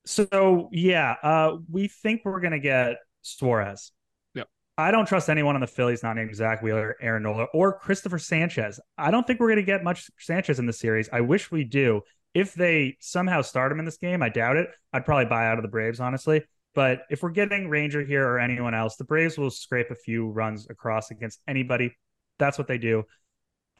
[0.06, 3.94] So, yeah, uh, we think we're going to get Suarez.
[4.34, 4.48] Yep.
[4.78, 8.20] I don't trust anyone on the Phillies not named Zack Wheeler, Aaron Nola, or Christopher
[8.20, 8.82] Sanchez.
[8.98, 11.08] I don't think we're going to get much Sanchez in the series.
[11.14, 12.02] I wish we do.
[12.34, 14.70] If they somehow start him in this game, I doubt it.
[14.92, 16.44] I'd probably buy out of the Braves, honestly.
[16.80, 20.30] But if we're getting Ranger here or anyone else, the Braves will scrape a few
[20.30, 21.94] runs across against anybody.
[22.38, 23.04] That's what they do.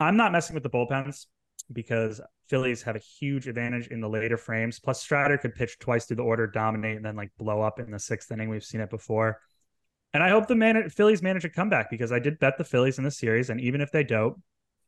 [0.02, 1.28] I'm not messing with the bullpens
[1.72, 4.82] because Phillies have a huge advantage in the later frames.
[4.82, 7.90] Plus, Strider could pitch twice through the order, dominate, and then like blow up in
[7.90, 8.50] the sixth inning.
[8.50, 9.40] We've seen it before.
[10.14, 12.98] And I hope the man- Phillies manage a comeback because I did bet the Phillies
[12.98, 13.50] in the series.
[13.50, 14.36] And even if they don't,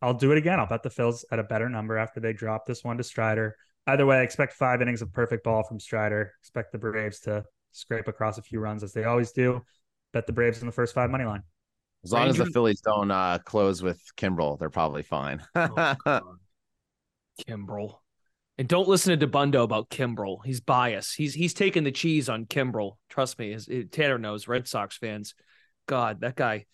[0.02, 0.60] I'll do it again.
[0.60, 3.56] I'll bet the Phils at a better number after they drop this one to Strider.
[3.88, 6.34] Either way, I expect five innings of perfect ball from Strider.
[6.41, 9.62] Expect the Braves to scrape across a few runs as they always do.
[10.13, 11.43] Bet the Braves in the first five money line.
[12.03, 12.41] As long Ranger...
[12.41, 15.41] as the Phillies don't uh, close with Kimbrel, they're probably fine.
[15.55, 16.36] oh,
[17.47, 17.95] Kimbrel.
[18.57, 20.39] And don't listen to Dabbundo about Kimbrel.
[20.45, 21.15] He's biased.
[21.15, 22.97] He's he's taking the cheese on Kimbrel.
[23.10, 24.47] Trust me, his, Tanner knows.
[24.47, 25.34] Red Sox fans,
[25.88, 26.65] God, that guy,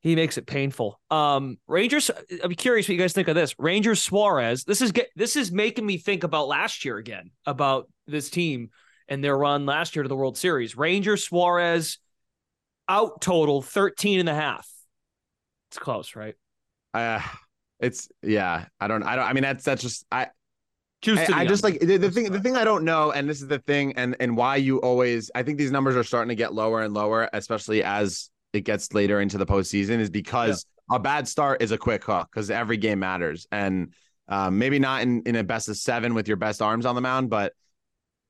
[0.00, 1.00] he makes it painful.
[1.10, 2.10] Um, Rangers.
[2.42, 3.54] I'm curious what you guys think of this.
[3.58, 4.64] Rangers Suarez.
[4.64, 8.70] This is get this is making me think about last year again about this team
[9.10, 10.76] and their run last year to the World Series.
[10.76, 11.98] Ranger Suarez
[12.88, 14.68] out total 13 and a half.
[15.70, 16.34] It's close, right?
[16.94, 17.20] Uh
[17.78, 18.66] it's yeah.
[18.80, 20.28] I don't I don't I mean that's that's just I
[21.02, 23.40] Choose I, I just like the, the thing the thing I don't know, and this
[23.40, 26.34] is the thing, and and why you always I think these numbers are starting to
[26.34, 30.96] get lower and lower, especially as it gets later into the postseason, is because yeah.
[30.96, 33.46] a bad start is a quick hook because every game matters.
[33.50, 33.94] And
[34.28, 37.00] um, maybe not in, in a best of seven with your best arms on the
[37.00, 37.54] mound, but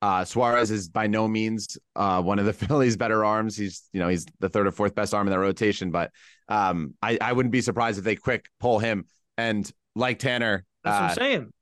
[0.01, 3.55] uh, Suarez is by no means uh, one of the Phillies' better arms.
[3.55, 5.91] He's, you know, he's the third or fourth best arm in that rotation.
[5.91, 6.11] But
[6.47, 9.05] um, I, I wouldn't be surprised if they quick pull him.
[9.37, 11.53] And like Tanner, that's uh, what I'm uh, saying.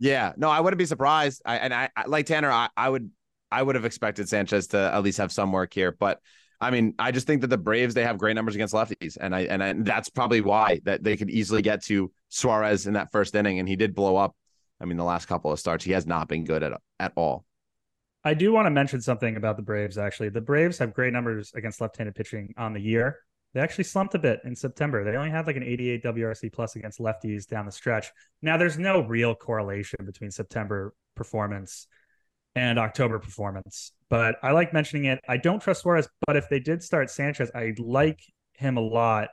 [0.00, 1.42] Yeah, no, I wouldn't be surprised.
[1.44, 2.50] I and I, I like Tanner.
[2.50, 3.10] I, I would,
[3.50, 5.90] I would have expected Sanchez to at least have some work here.
[5.90, 6.20] But
[6.60, 9.34] I mean, I just think that the Braves they have great numbers against lefties, and
[9.34, 12.94] I and, I, and that's probably why that they could easily get to Suarez in
[12.94, 14.36] that first inning, and he did blow up.
[14.80, 17.44] I mean, the last couple of starts, he has not been good at at all.
[18.24, 19.96] I do want to mention something about the Braves.
[19.96, 23.18] Actually, the Braves have great numbers against left-handed pitching on the year.
[23.54, 25.04] They actually slumped a bit in September.
[25.04, 28.10] They only had like an 88 WRC plus against lefties down the stretch.
[28.42, 31.86] Now, there's no real correlation between September performance
[32.54, 35.20] and October performance, but I like mentioning it.
[35.28, 38.20] I don't trust Suarez, but if they did start Sanchez, I like
[38.54, 39.28] him a lot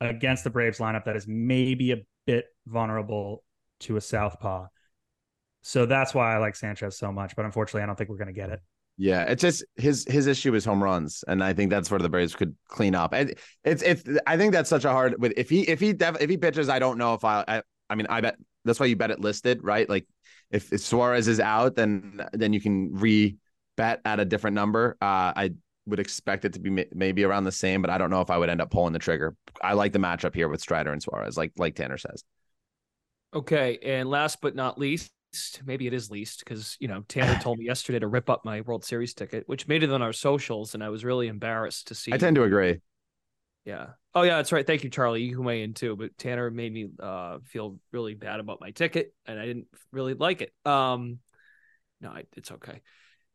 [0.00, 3.44] against the Braves lineup that is maybe a bit vulnerable
[3.80, 4.66] to a southpaw.
[5.62, 7.34] So that's why I like Sanchez so much.
[7.36, 8.60] But unfortunately, I don't think we're going to get it.
[8.98, 12.10] Yeah, it's just his his issue is home runs, and I think that's where the
[12.10, 13.14] Braves could clean up.
[13.14, 16.20] And it's it's I think that's such a hard with if he if he def,
[16.20, 18.86] if he pitches, I don't know if I, I I mean I bet that's why
[18.86, 19.88] you bet it listed right.
[19.88, 20.06] Like
[20.50, 23.36] if, if Suarez is out, then then you can re
[23.76, 24.96] bet at a different number.
[25.00, 25.50] Uh, I
[25.86, 28.36] would expect it to be maybe around the same, but I don't know if I
[28.36, 29.34] would end up pulling the trigger.
[29.62, 32.24] I like the matchup here with Strider and Suarez, like like Tanner says.
[33.34, 35.10] Okay, and last but not least,
[35.64, 38.60] maybe it is least because you know Tanner told me yesterday to rip up my
[38.62, 41.94] World Series ticket, which made it on our socials, and I was really embarrassed to
[41.94, 42.12] see.
[42.12, 42.80] I tend to agree.
[43.64, 43.88] Yeah.
[44.14, 44.66] Oh yeah, that's right.
[44.66, 45.22] Thank you, Charlie.
[45.22, 49.14] You weigh in too, but Tanner made me uh, feel really bad about my ticket,
[49.26, 50.52] and I didn't really like it.
[50.66, 51.20] Um,
[52.00, 52.82] no, it's okay.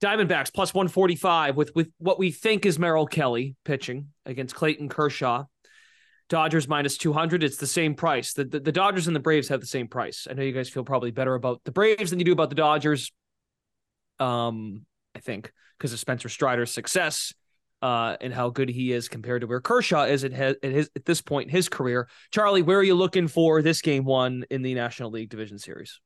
[0.04, 5.46] Diamondbacks plus 145 with with what we think is Merrill Kelly pitching against Clayton Kershaw.
[6.30, 7.44] Dodgers minus 200.
[7.44, 8.34] It's the same price.
[8.34, 10.28] The, the, the Dodgers and the Braves have the same price.
[10.30, 12.56] I know you guys feel probably better about the Braves than you do about the
[12.56, 13.12] Dodgers.
[14.20, 14.86] Um,
[15.16, 17.34] I think because of Spencer Strider's success
[17.82, 20.90] uh, and how good he is compared to where Kershaw is at, his, at, his,
[20.96, 22.10] at this point in his career.
[22.32, 26.00] Charlie, where are you looking for this game one in the National League Division Series?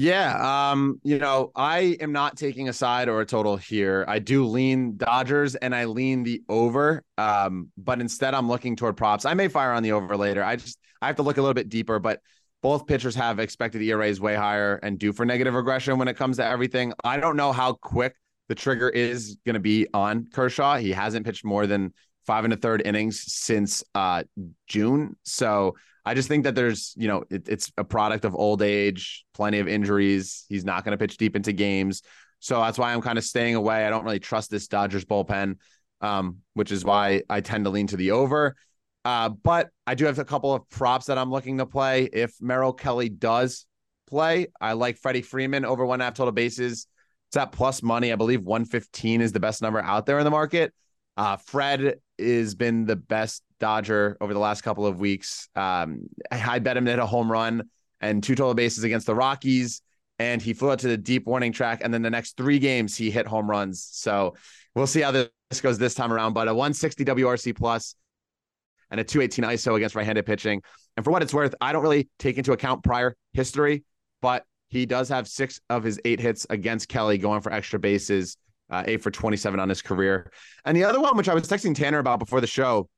[0.00, 4.04] Yeah, um, you know, I am not taking a side or a total here.
[4.06, 7.02] I do lean Dodgers and I lean the over.
[7.16, 9.24] Um, but instead I'm looking toward props.
[9.24, 10.44] I may fire on the over later.
[10.44, 12.20] I just I have to look a little bit deeper, but
[12.62, 16.36] both pitchers have expected ERAs way higher and due for negative regression when it comes
[16.36, 16.92] to everything.
[17.02, 18.14] I don't know how quick
[18.46, 20.76] the trigger is going to be on Kershaw.
[20.76, 21.92] He hasn't pitched more than
[22.24, 24.22] five and a third innings since uh,
[24.68, 25.16] June.
[25.24, 25.74] So
[26.08, 29.58] I just think that there's, you know, it, it's a product of old age, plenty
[29.58, 30.46] of injuries.
[30.48, 32.00] He's not going to pitch deep into games.
[32.40, 33.84] So that's why I'm kind of staying away.
[33.84, 35.56] I don't really trust this Dodgers bullpen,
[36.00, 38.56] um, which is why I tend to lean to the over.
[39.04, 42.04] Uh, but I do have a couple of props that I'm looking to play.
[42.04, 43.66] If Merrill Kelly does
[44.06, 46.86] play, I like Freddie Freeman over one half total bases.
[47.28, 48.14] It's at plus money.
[48.14, 50.72] I believe 115 is the best number out there in the market.
[51.18, 55.48] Uh, Fred has been the best Dodger over the last couple of weeks.
[55.54, 57.68] Um, I bet him to hit a home run
[58.00, 59.82] and two total bases against the Rockies,
[60.18, 61.80] and he flew out to the deep warning track.
[61.82, 63.88] And then the next three games, he hit home runs.
[63.92, 64.34] So
[64.74, 66.32] we'll see how this goes this time around.
[66.32, 67.94] But a 160 WRC plus
[68.90, 70.62] and a 218 ISO against right-handed pitching.
[70.96, 73.84] And for what it's worth, I don't really take into account prior history,
[74.22, 78.36] but he does have six of his eight hits against Kelly going for extra bases,
[78.70, 80.30] uh, eight for 27 on his career.
[80.64, 82.88] And the other one, which I was texting Tanner about before the show,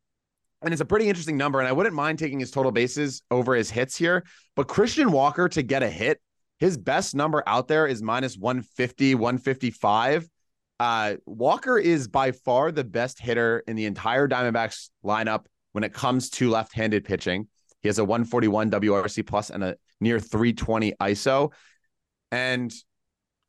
[0.63, 1.59] and it's a pretty interesting number.
[1.59, 4.25] And I wouldn't mind taking his total bases over his hits here.
[4.57, 6.21] But Christian Walker to get a hit,
[6.59, 10.29] his best number out there is minus 150, 155.
[10.79, 15.93] Uh, Walker is by far the best hitter in the entire Diamondbacks lineup when it
[15.93, 17.49] comes to left handed pitching.
[17.81, 21.53] He has a 141 WRC plus and a near 320 ISO.
[22.31, 22.73] And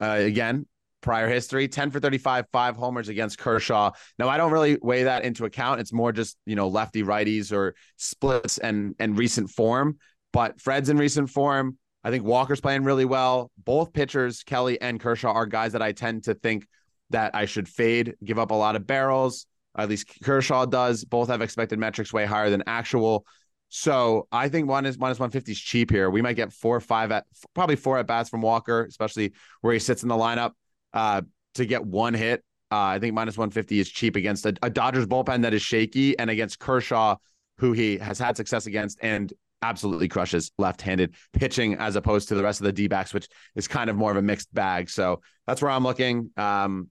[0.01, 0.65] uh, again,
[1.01, 3.91] prior history 10 for 35 five homers against kershaw.
[4.17, 5.81] Now i don't really weigh that into account.
[5.81, 9.97] It's more just you know lefty righties or splits and and recent form.
[10.33, 11.77] But fred's in recent form.
[12.03, 13.51] I think walker's playing really well.
[13.57, 16.67] Both pitchers kelly and kershaw are guys that i tend to think
[17.09, 19.45] that i should fade give up a lot of barrels.
[19.77, 21.05] At least kershaw does.
[21.05, 23.25] Both have expected metrics way higher than actual.
[23.73, 26.09] So I think one is minus 150 is cheap here.
[26.09, 29.71] We might get four or five at probably four at bats from Walker, especially where
[29.71, 30.51] he sits in the lineup
[30.93, 31.21] uh,
[31.55, 32.43] to get one hit.
[32.71, 36.17] Uh, I think minus 150 is cheap against a, a, Dodgers bullpen that is shaky
[36.17, 37.17] and against Kershaw,
[37.57, 42.35] who he has had success against and absolutely crushes left handed pitching as opposed to
[42.35, 44.89] the rest of the D backs, which is kind of more of a mixed bag.
[44.89, 46.31] So that's where I'm looking.
[46.37, 46.89] Um,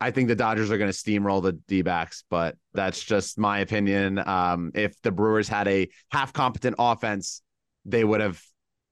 [0.00, 3.60] I think the Dodgers are going to steamroll the D backs, but that's just my
[3.60, 4.18] opinion.
[4.18, 7.40] Um, if the Brewers had a half competent offense,
[7.84, 8.42] they would have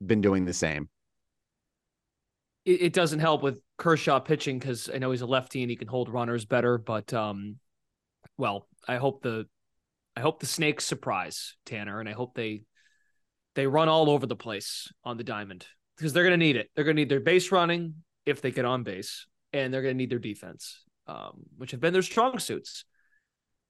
[0.04, 0.88] been doing the same.
[2.64, 5.76] It, it doesn't help with Kershaw pitching because I know he's a lefty and he
[5.76, 7.56] can hold runners better, but um,
[8.38, 9.46] well, I hope the
[10.16, 12.62] I hope the Snakes surprise Tanner, and I hope they
[13.56, 15.66] they run all over the place on the diamond
[15.96, 16.70] because they're going to need it.
[16.74, 19.94] They're going to need their base running if they get on base, and they're going
[19.94, 22.84] to need their defense um, which have been their strong suits.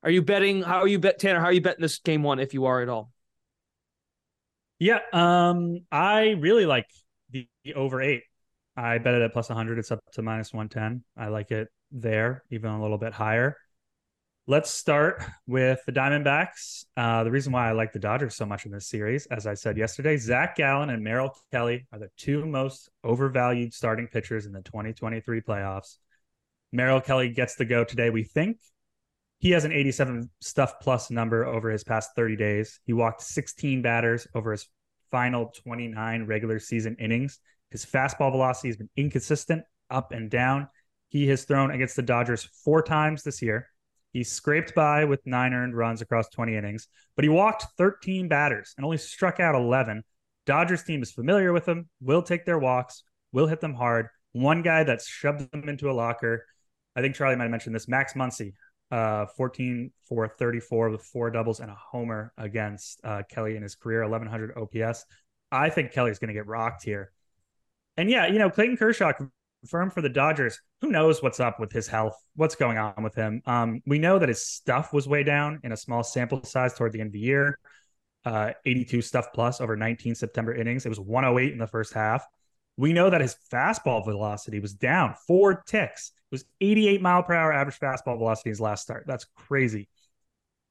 [0.02, 0.62] Are you betting?
[0.62, 1.40] How are you bet Tanner?
[1.40, 3.12] How are you betting this game one if you are at all?
[4.78, 6.86] Yeah, um, I really like
[7.30, 8.22] the, the over eight.
[8.76, 9.78] I bet it at plus 100.
[9.78, 11.04] It's up to minus 110.
[11.16, 13.56] I like it there, even a little bit higher.
[14.46, 16.84] Let's start with the Diamondbacks.
[16.96, 19.54] Uh, the reason why I like the Dodgers so much in this series, as I
[19.54, 24.52] said yesterday, Zach Gallen and Merrill Kelly are the two most overvalued starting pitchers in
[24.52, 25.98] the 2023 playoffs.
[26.72, 28.58] Merrill Kelly gets the go today, we think.
[29.38, 32.80] He has an 87 stuff plus number over his past 30 days.
[32.84, 34.68] He walked 16 batters over his
[35.10, 37.40] final 29 regular season innings.
[37.70, 40.68] His fastball velocity has been inconsistent, up and down.
[41.08, 43.68] He has thrown against the Dodgers four times this year.
[44.12, 48.74] He scraped by with nine earned runs across 20 innings, but he walked 13 batters
[48.76, 50.02] and only struck out 11.
[50.46, 54.08] Dodgers team is familiar with him, will take their walks, will hit them hard.
[54.32, 56.44] One guy that's shoved them into a locker
[56.96, 57.88] I think Charlie might have mentioned this.
[57.88, 58.54] Max Muncy,
[58.90, 63.74] uh, 14 for 34 with four doubles and a homer against uh, Kelly in his
[63.74, 65.04] career, 1100 OPS.
[65.52, 67.12] I think Kelly's going to get rocked here.
[67.96, 69.12] And yeah, you know, Clayton Kershaw
[69.60, 70.58] confirmed for the Dodgers.
[70.80, 72.16] Who knows what's up with his health?
[72.34, 73.42] What's going on with him?
[73.46, 76.92] Um, we know that his stuff was way down in a small sample size toward
[76.92, 77.58] the end of the year.
[78.24, 80.84] Uh, 82 stuff plus over 19 September innings.
[80.84, 82.24] It was 108 in the first half.
[82.76, 86.12] We know that his fastball velocity was down four ticks.
[86.30, 89.04] It was 88 mile per hour average fastball velocity his last start.
[89.06, 89.88] That's crazy.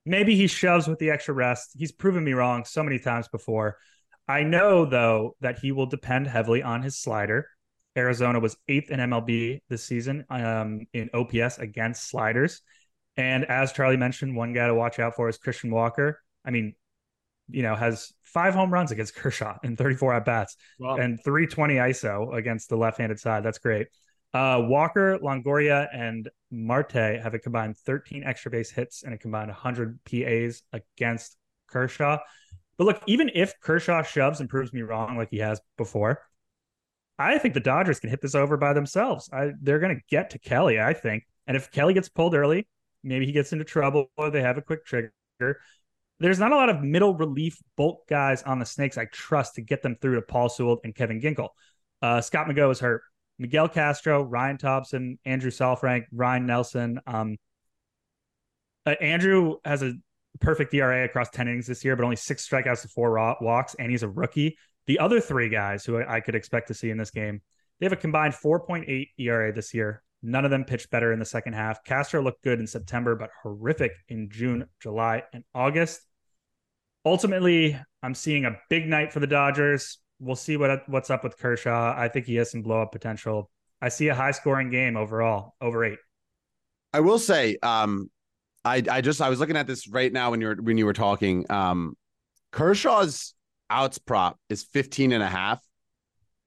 [0.06, 1.76] Maybe he shoves with the extra rest.
[1.78, 3.78] He's proven me wrong so many times before.
[4.30, 7.48] I know, though, that he will depend heavily on his slider.
[7.98, 12.62] Arizona was eighth in MLB this season um, in OPS against sliders.
[13.18, 16.22] And as Charlie mentioned, one guy to watch out for is Christian Walker.
[16.46, 16.76] I mean,
[17.50, 20.98] you know, has five home runs against Kershaw in 34 at bats wow.
[20.98, 23.44] and 320 ISO against the left handed side.
[23.44, 23.88] That's great.
[24.32, 29.50] Uh, Walker, Longoria, and Marte have a combined 13 extra base hits and a combined
[29.50, 31.36] 100 PAs against
[31.68, 32.20] Kershaw.
[32.80, 36.22] But look, even if Kershaw shoves and proves me wrong like he has before,
[37.20, 39.30] I think the Dodgers can hit this over by themselves.
[39.34, 41.28] I, they're going to get to Kelly, I think.
[41.46, 42.70] And if Kelly gets pulled early,
[43.04, 45.12] maybe he gets into trouble or they have a quick trigger.
[46.22, 49.62] There's not a lot of middle relief bulk guys on the Snakes I trust to
[49.62, 51.50] get them through to Paul Sewald and Kevin Ginkel.
[52.02, 53.02] Uh, Scott McGough is hurt.
[53.40, 57.02] Miguel Castro, Ryan Thompson, Andrew Saalfrank, Ryne Nelson.
[57.06, 57.38] Um,
[58.86, 59.96] uh, Andrew has a
[60.40, 63.12] perfect ERA across 10 innings this year, but only six strikeouts to four
[63.42, 64.58] walks, and he's a rookie.
[64.88, 67.42] The other three guys who I could expect to see in this game,
[67.80, 70.04] they have a combined 4.8 ERA this year.
[70.22, 71.84] None of them pitched better in the second half.
[71.84, 76.02] Castro looked good in September, but horrific in June, July, and August.
[77.06, 80.00] Ultimately, I'm seeing a big night for the Dodgers.
[80.20, 81.94] We'll see what what's up with Kershaw.
[81.98, 83.50] I think he has some blow up potential.
[83.82, 86.00] I see a high scoring game overall, over eight.
[86.92, 88.10] I will say, um,
[88.66, 90.86] I I just I was looking at this right now when you were when you
[90.86, 91.46] were talking.
[91.50, 91.96] Um,
[92.52, 93.34] Kershaw's
[93.70, 95.62] outs prop is 15 and a half.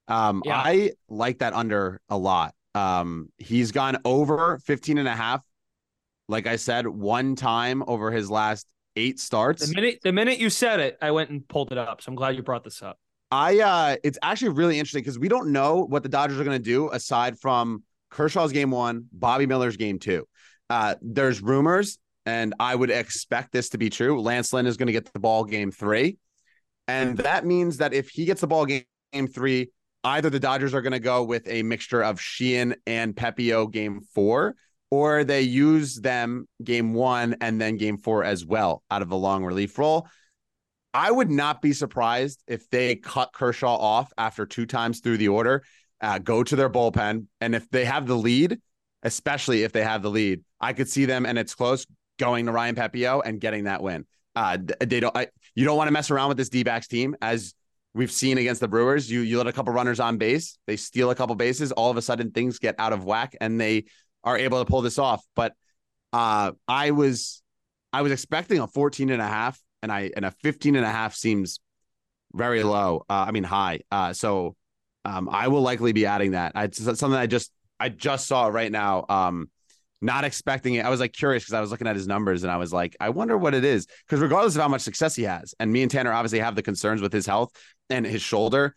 [0.08, 0.60] Um, yeah.
[0.64, 2.54] I like that under a lot.
[2.74, 5.42] Um, he's gone over 15 and a half.
[6.28, 9.66] Like I said, one time over his last eight starts.
[9.66, 12.02] The minute the minute you said it, I went and pulled it up.
[12.02, 12.98] So I'm glad you brought this up.
[13.30, 16.58] I uh it's actually really interesting because we don't know what the Dodgers are gonna
[16.58, 20.26] do aside from Kershaw's game one, Bobby Miller's game two.
[20.72, 24.22] Uh, there's rumors, and I would expect this to be true.
[24.22, 26.16] Lance Lynn is going to get the ball game three.
[26.88, 29.70] And that means that if he gets the ball game, game three,
[30.02, 34.00] either the Dodgers are going to go with a mixture of Sheehan and Pepiot game
[34.14, 34.54] four,
[34.90, 39.16] or they use them game one and then game four as well out of the
[39.18, 40.08] long relief role.
[40.94, 45.28] I would not be surprised if they cut Kershaw off after two times through the
[45.28, 45.64] order,
[46.00, 47.26] uh, go to their bullpen.
[47.42, 48.58] And if they have the lead,
[49.03, 51.86] especially if they have the lead, I could see them and it's close
[52.18, 54.07] going to Ryan Pepiot and getting that win.
[54.34, 55.16] Uh, they don't.
[55.16, 57.55] I, you don't want to mess around with this D-backs team as
[57.94, 59.11] we've seen against the Brewers.
[59.11, 61.72] You you let a couple runners on base, they steal a couple bases.
[61.72, 63.84] All of a sudden, things get out of whack, and they
[64.24, 65.22] are able to pull this off.
[65.36, 65.53] But
[66.12, 67.42] uh, I was
[67.92, 70.90] I was expecting a 14 and a half, and I and a 15 and a
[70.90, 71.61] half seems
[72.32, 73.05] very low.
[73.11, 73.80] Uh, I mean high.
[73.90, 74.57] Uh, so
[75.05, 76.53] um, I will likely be adding that.
[76.55, 77.50] It's something I just
[77.82, 79.04] I just saw right now.
[79.08, 79.50] Um,
[80.00, 80.84] not expecting it.
[80.84, 82.96] I was like curious because I was looking at his numbers and I was like,
[82.98, 83.86] I wonder what it is.
[84.04, 86.62] Because regardless of how much success he has, and me and Tanner obviously have the
[86.62, 87.52] concerns with his health
[87.88, 88.74] and his shoulder.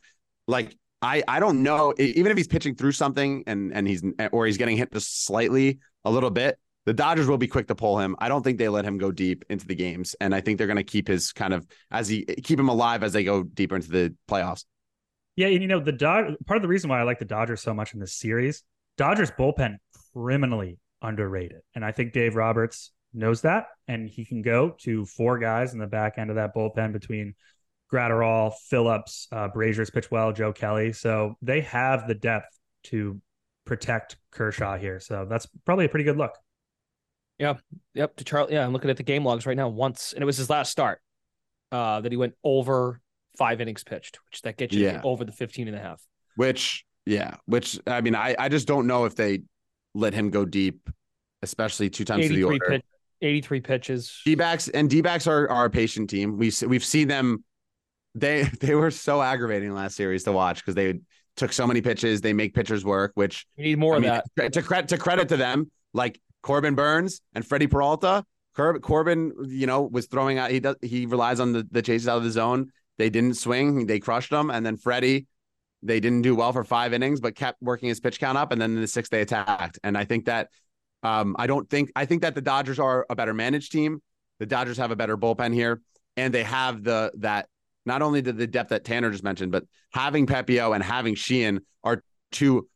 [0.47, 1.93] Like I, I don't know.
[1.97, 5.79] Even if he's pitching through something and and he's or he's getting hit just slightly
[6.03, 8.15] a little bit, the Dodgers will be quick to pull him.
[8.19, 10.67] I don't think they let him go deep into the games, and I think they're
[10.67, 13.75] going to keep his kind of as he keep him alive as they go deeper
[13.75, 14.65] into the playoffs.
[15.35, 17.61] Yeah, and you know the Dod- part of the reason why I like the Dodgers
[17.61, 18.63] so much in this series,
[18.97, 19.77] Dodgers bullpen
[20.13, 21.61] criminally underrated.
[21.73, 23.67] And I think Dave Roberts knows that.
[23.87, 27.35] And he can go to four guys in the back end of that bullpen between
[27.91, 30.93] Graterol, Phillips, uh, Brasier's pitch well, Joe Kelly.
[30.93, 33.21] So they have the depth to
[33.65, 34.99] protect Kershaw here.
[34.99, 36.37] So that's probably a pretty good look.
[37.37, 37.55] Yeah.
[37.93, 38.17] Yep.
[38.17, 38.53] To Charlie.
[38.53, 38.65] Yeah.
[38.65, 41.01] I'm looking at the game logs right now once, and it was his last start
[41.71, 43.01] uh, that he went over
[43.37, 45.01] five innings pitched, which that gets you yeah.
[45.03, 46.01] over the 15 and a half.
[46.35, 49.43] Which, yeah, which I mean, I, I just don't know if they
[49.93, 50.89] let him go deep,
[51.41, 52.65] especially two times to the order.
[52.67, 52.83] Pitch,
[53.21, 54.21] 83 pitches.
[54.25, 56.37] D backs and D backs are, are a patient team.
[56.37, 57.43] We we've seen them.
[58.15, 60.99] They they were so aggravating last series to watch because they
[61.37, 62.21] took so many pitches.
[62.21, 64.53] They make pitchers work, which we need more I of mean, that.
[64.53, 68.23] To credit to credit to them, like Corbin Burnes and Freddie Peralta.
[68.55, 70.49] Corbin, you know, was throwing out.
[70.49, 70.77] He does.
[70.81, 72.71] He relies on the the chases out of the zone.
[72.97, 73.85] They didn't swing.
[73.85, 75.27] They crushed them, and then Freddie
[75.85, 78.51] they didn't do well for five innings, but kept working his pitch count up.
[78.51, 79.79] And then in the sixth, they attacked.
[79.83, 80.49] And I think that
[81.03, 84.01] um, I don't think I think that the Dodgers are a better managed team.
[84.39, 85.81] The Dodgers have a better bullpen here,
[86.17, 87.47] and they have the that
[87.85, 91.61] not only the, the depth that Tanner just mentioned, but having Pepiot and having Sheehan
[91.83, 92.67] are two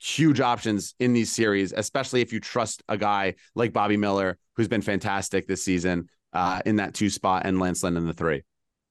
[0.00, 4.68] huge options in these series, especially if you trust a guy like Bobby Miller, who's
[4.68, 8.42] been fantastic this season uh, in that two spot, and Lance Lynn in the three.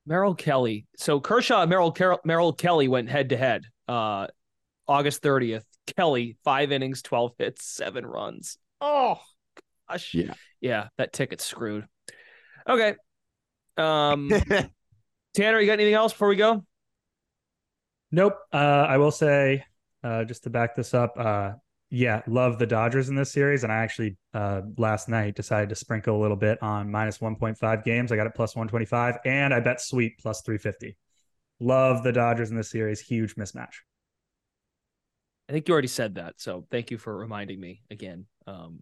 [0.06, 0.86] Merrill Kelly.
[0.98, 4.28] So Kershaw and Merrill, Merrill Kelly went head to head uh,
[4.88, 5.64] August 30th.
[5.98, 8.58] Kelly, five innings, 12 hits, seven runs.
[8.82, 9.20] Oh,
[9.90, 10.14] gosh.
[10.14, 10.34] Yeah.
[10.62, 11.86] Yeah, that ticket's screwed.
[12.68, 12.96] Okay.
[13.78, 14.30] Um,
[15.36, 16.64] Tanner, you got anything else before we go?
[18.12, 18.38] Nope.
[18.52, 19.64] Uh, I will say,
[20.04, 21.52] uh, just to back this up, uh,
[21.90, 23.64] yeah, love the Dodgers in this series.
[23.64, 27.84] And I actually uh, last night decided to sprinkle a little bit on minus 1.5
[27.84, 28.12] games.
[28.12, 30.98] I got it plus 125, and I bet sweet plus 350.
[31.60, 33.00] Love the Dodgers in this series.
[33.00, 33.76] Huge mismatch.
[35.48, 38.26] I think you already said that, so thank you for reminding me again.
[38.48, 38.80] Um,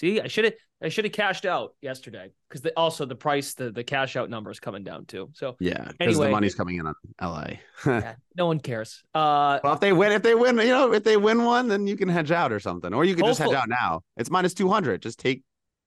[0.00, 3.70] see, I should have I should have cashed out yesterday because also the price the
[3.70, 5.30] the cash out number is coming down too.
[5.34, 6.26] So Yeah, because Anyway.
[6.26, 7.46] the money's coming in on LA.
[7.86, 9.02] yeah, no one cares.
[9.14, 11.86] Uh, Well, if they win, if they win, you know, if they win one, then
[11.86, 14.00] you can hedge out or something, or you can just hedge out now.
[14.16, 15.02] It's minus two hundred.
[15.02, 15.42] Just take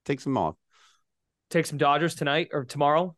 [0.05, 0.55] take some off.
[1.49, 3.15] take some Dodgers tonight or tomorrow.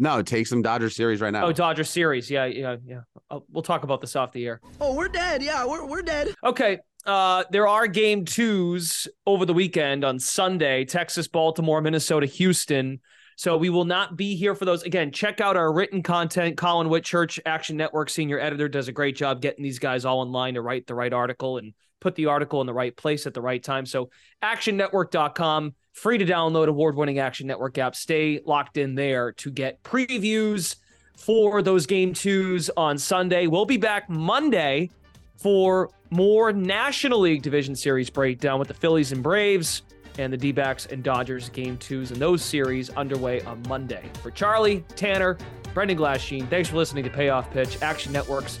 [0.00, 1.46] No, take some Dodgers series right now.
[1.46, 2.30] Oh, Dodger series.
[2.30, 3.00] Yeah, yeah, yeah.
[3.28, 4.60] Uh, we'll talk about this off the air.
[4.80, 5.42] Oh, we're dead.
[5.42, 6.32] Yeah, we're, we're dead.
[6.44, 6.78] Okay.
[7.06, 13.00] Uh, there are game twos over the weekend on Sunday Texas, Baltimore, Minnesota, Houston.
[13.36, 14.82] So we will not be here for those.
[14.82, 16.56] Again, check out our written content.
[16.56, 20.32] Colin Whitchurch, Action Network senior editor, does a great job getting these guys all in
[20.32, 23.34] line to write the right article and put the article in the right place at
[23.34, 23.86] the right time.
[23.86, 24.10] So
[24.42, 27.94] actionnetwork.com, free to download award winning Action Network app.
[27.94, 30.74] Stay locked in there to get previews
[31.16, 33.46] for those game twos on Sunday.
[33.46, 34.90] We'll be back Monday
[35.38, 39.82] for more National League Division Series breakdown with the Phillies and Braves
[40.18, 44.10] and the D backs and Dodgers game twos and those series underway on Monday.
[44.22, 45.38] For Charlie, Tanner,
[45.74, 48.58] Brendan Glasheen, thanks for listening to Payoff Pitch, Action Networks,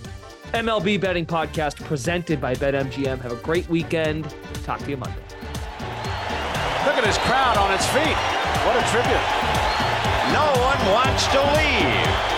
[0.52, 3.20] MLB betting podcast presented by BetMGM.
[3.20, 4.34] Have a great weekend.
[4.64, 5.20] Talk to you Monday.
[6.86, 8.16] Look at this crowd on its feet.
[8.64, 9.20] What a tribute.
[10.32, 12.37] No one wants to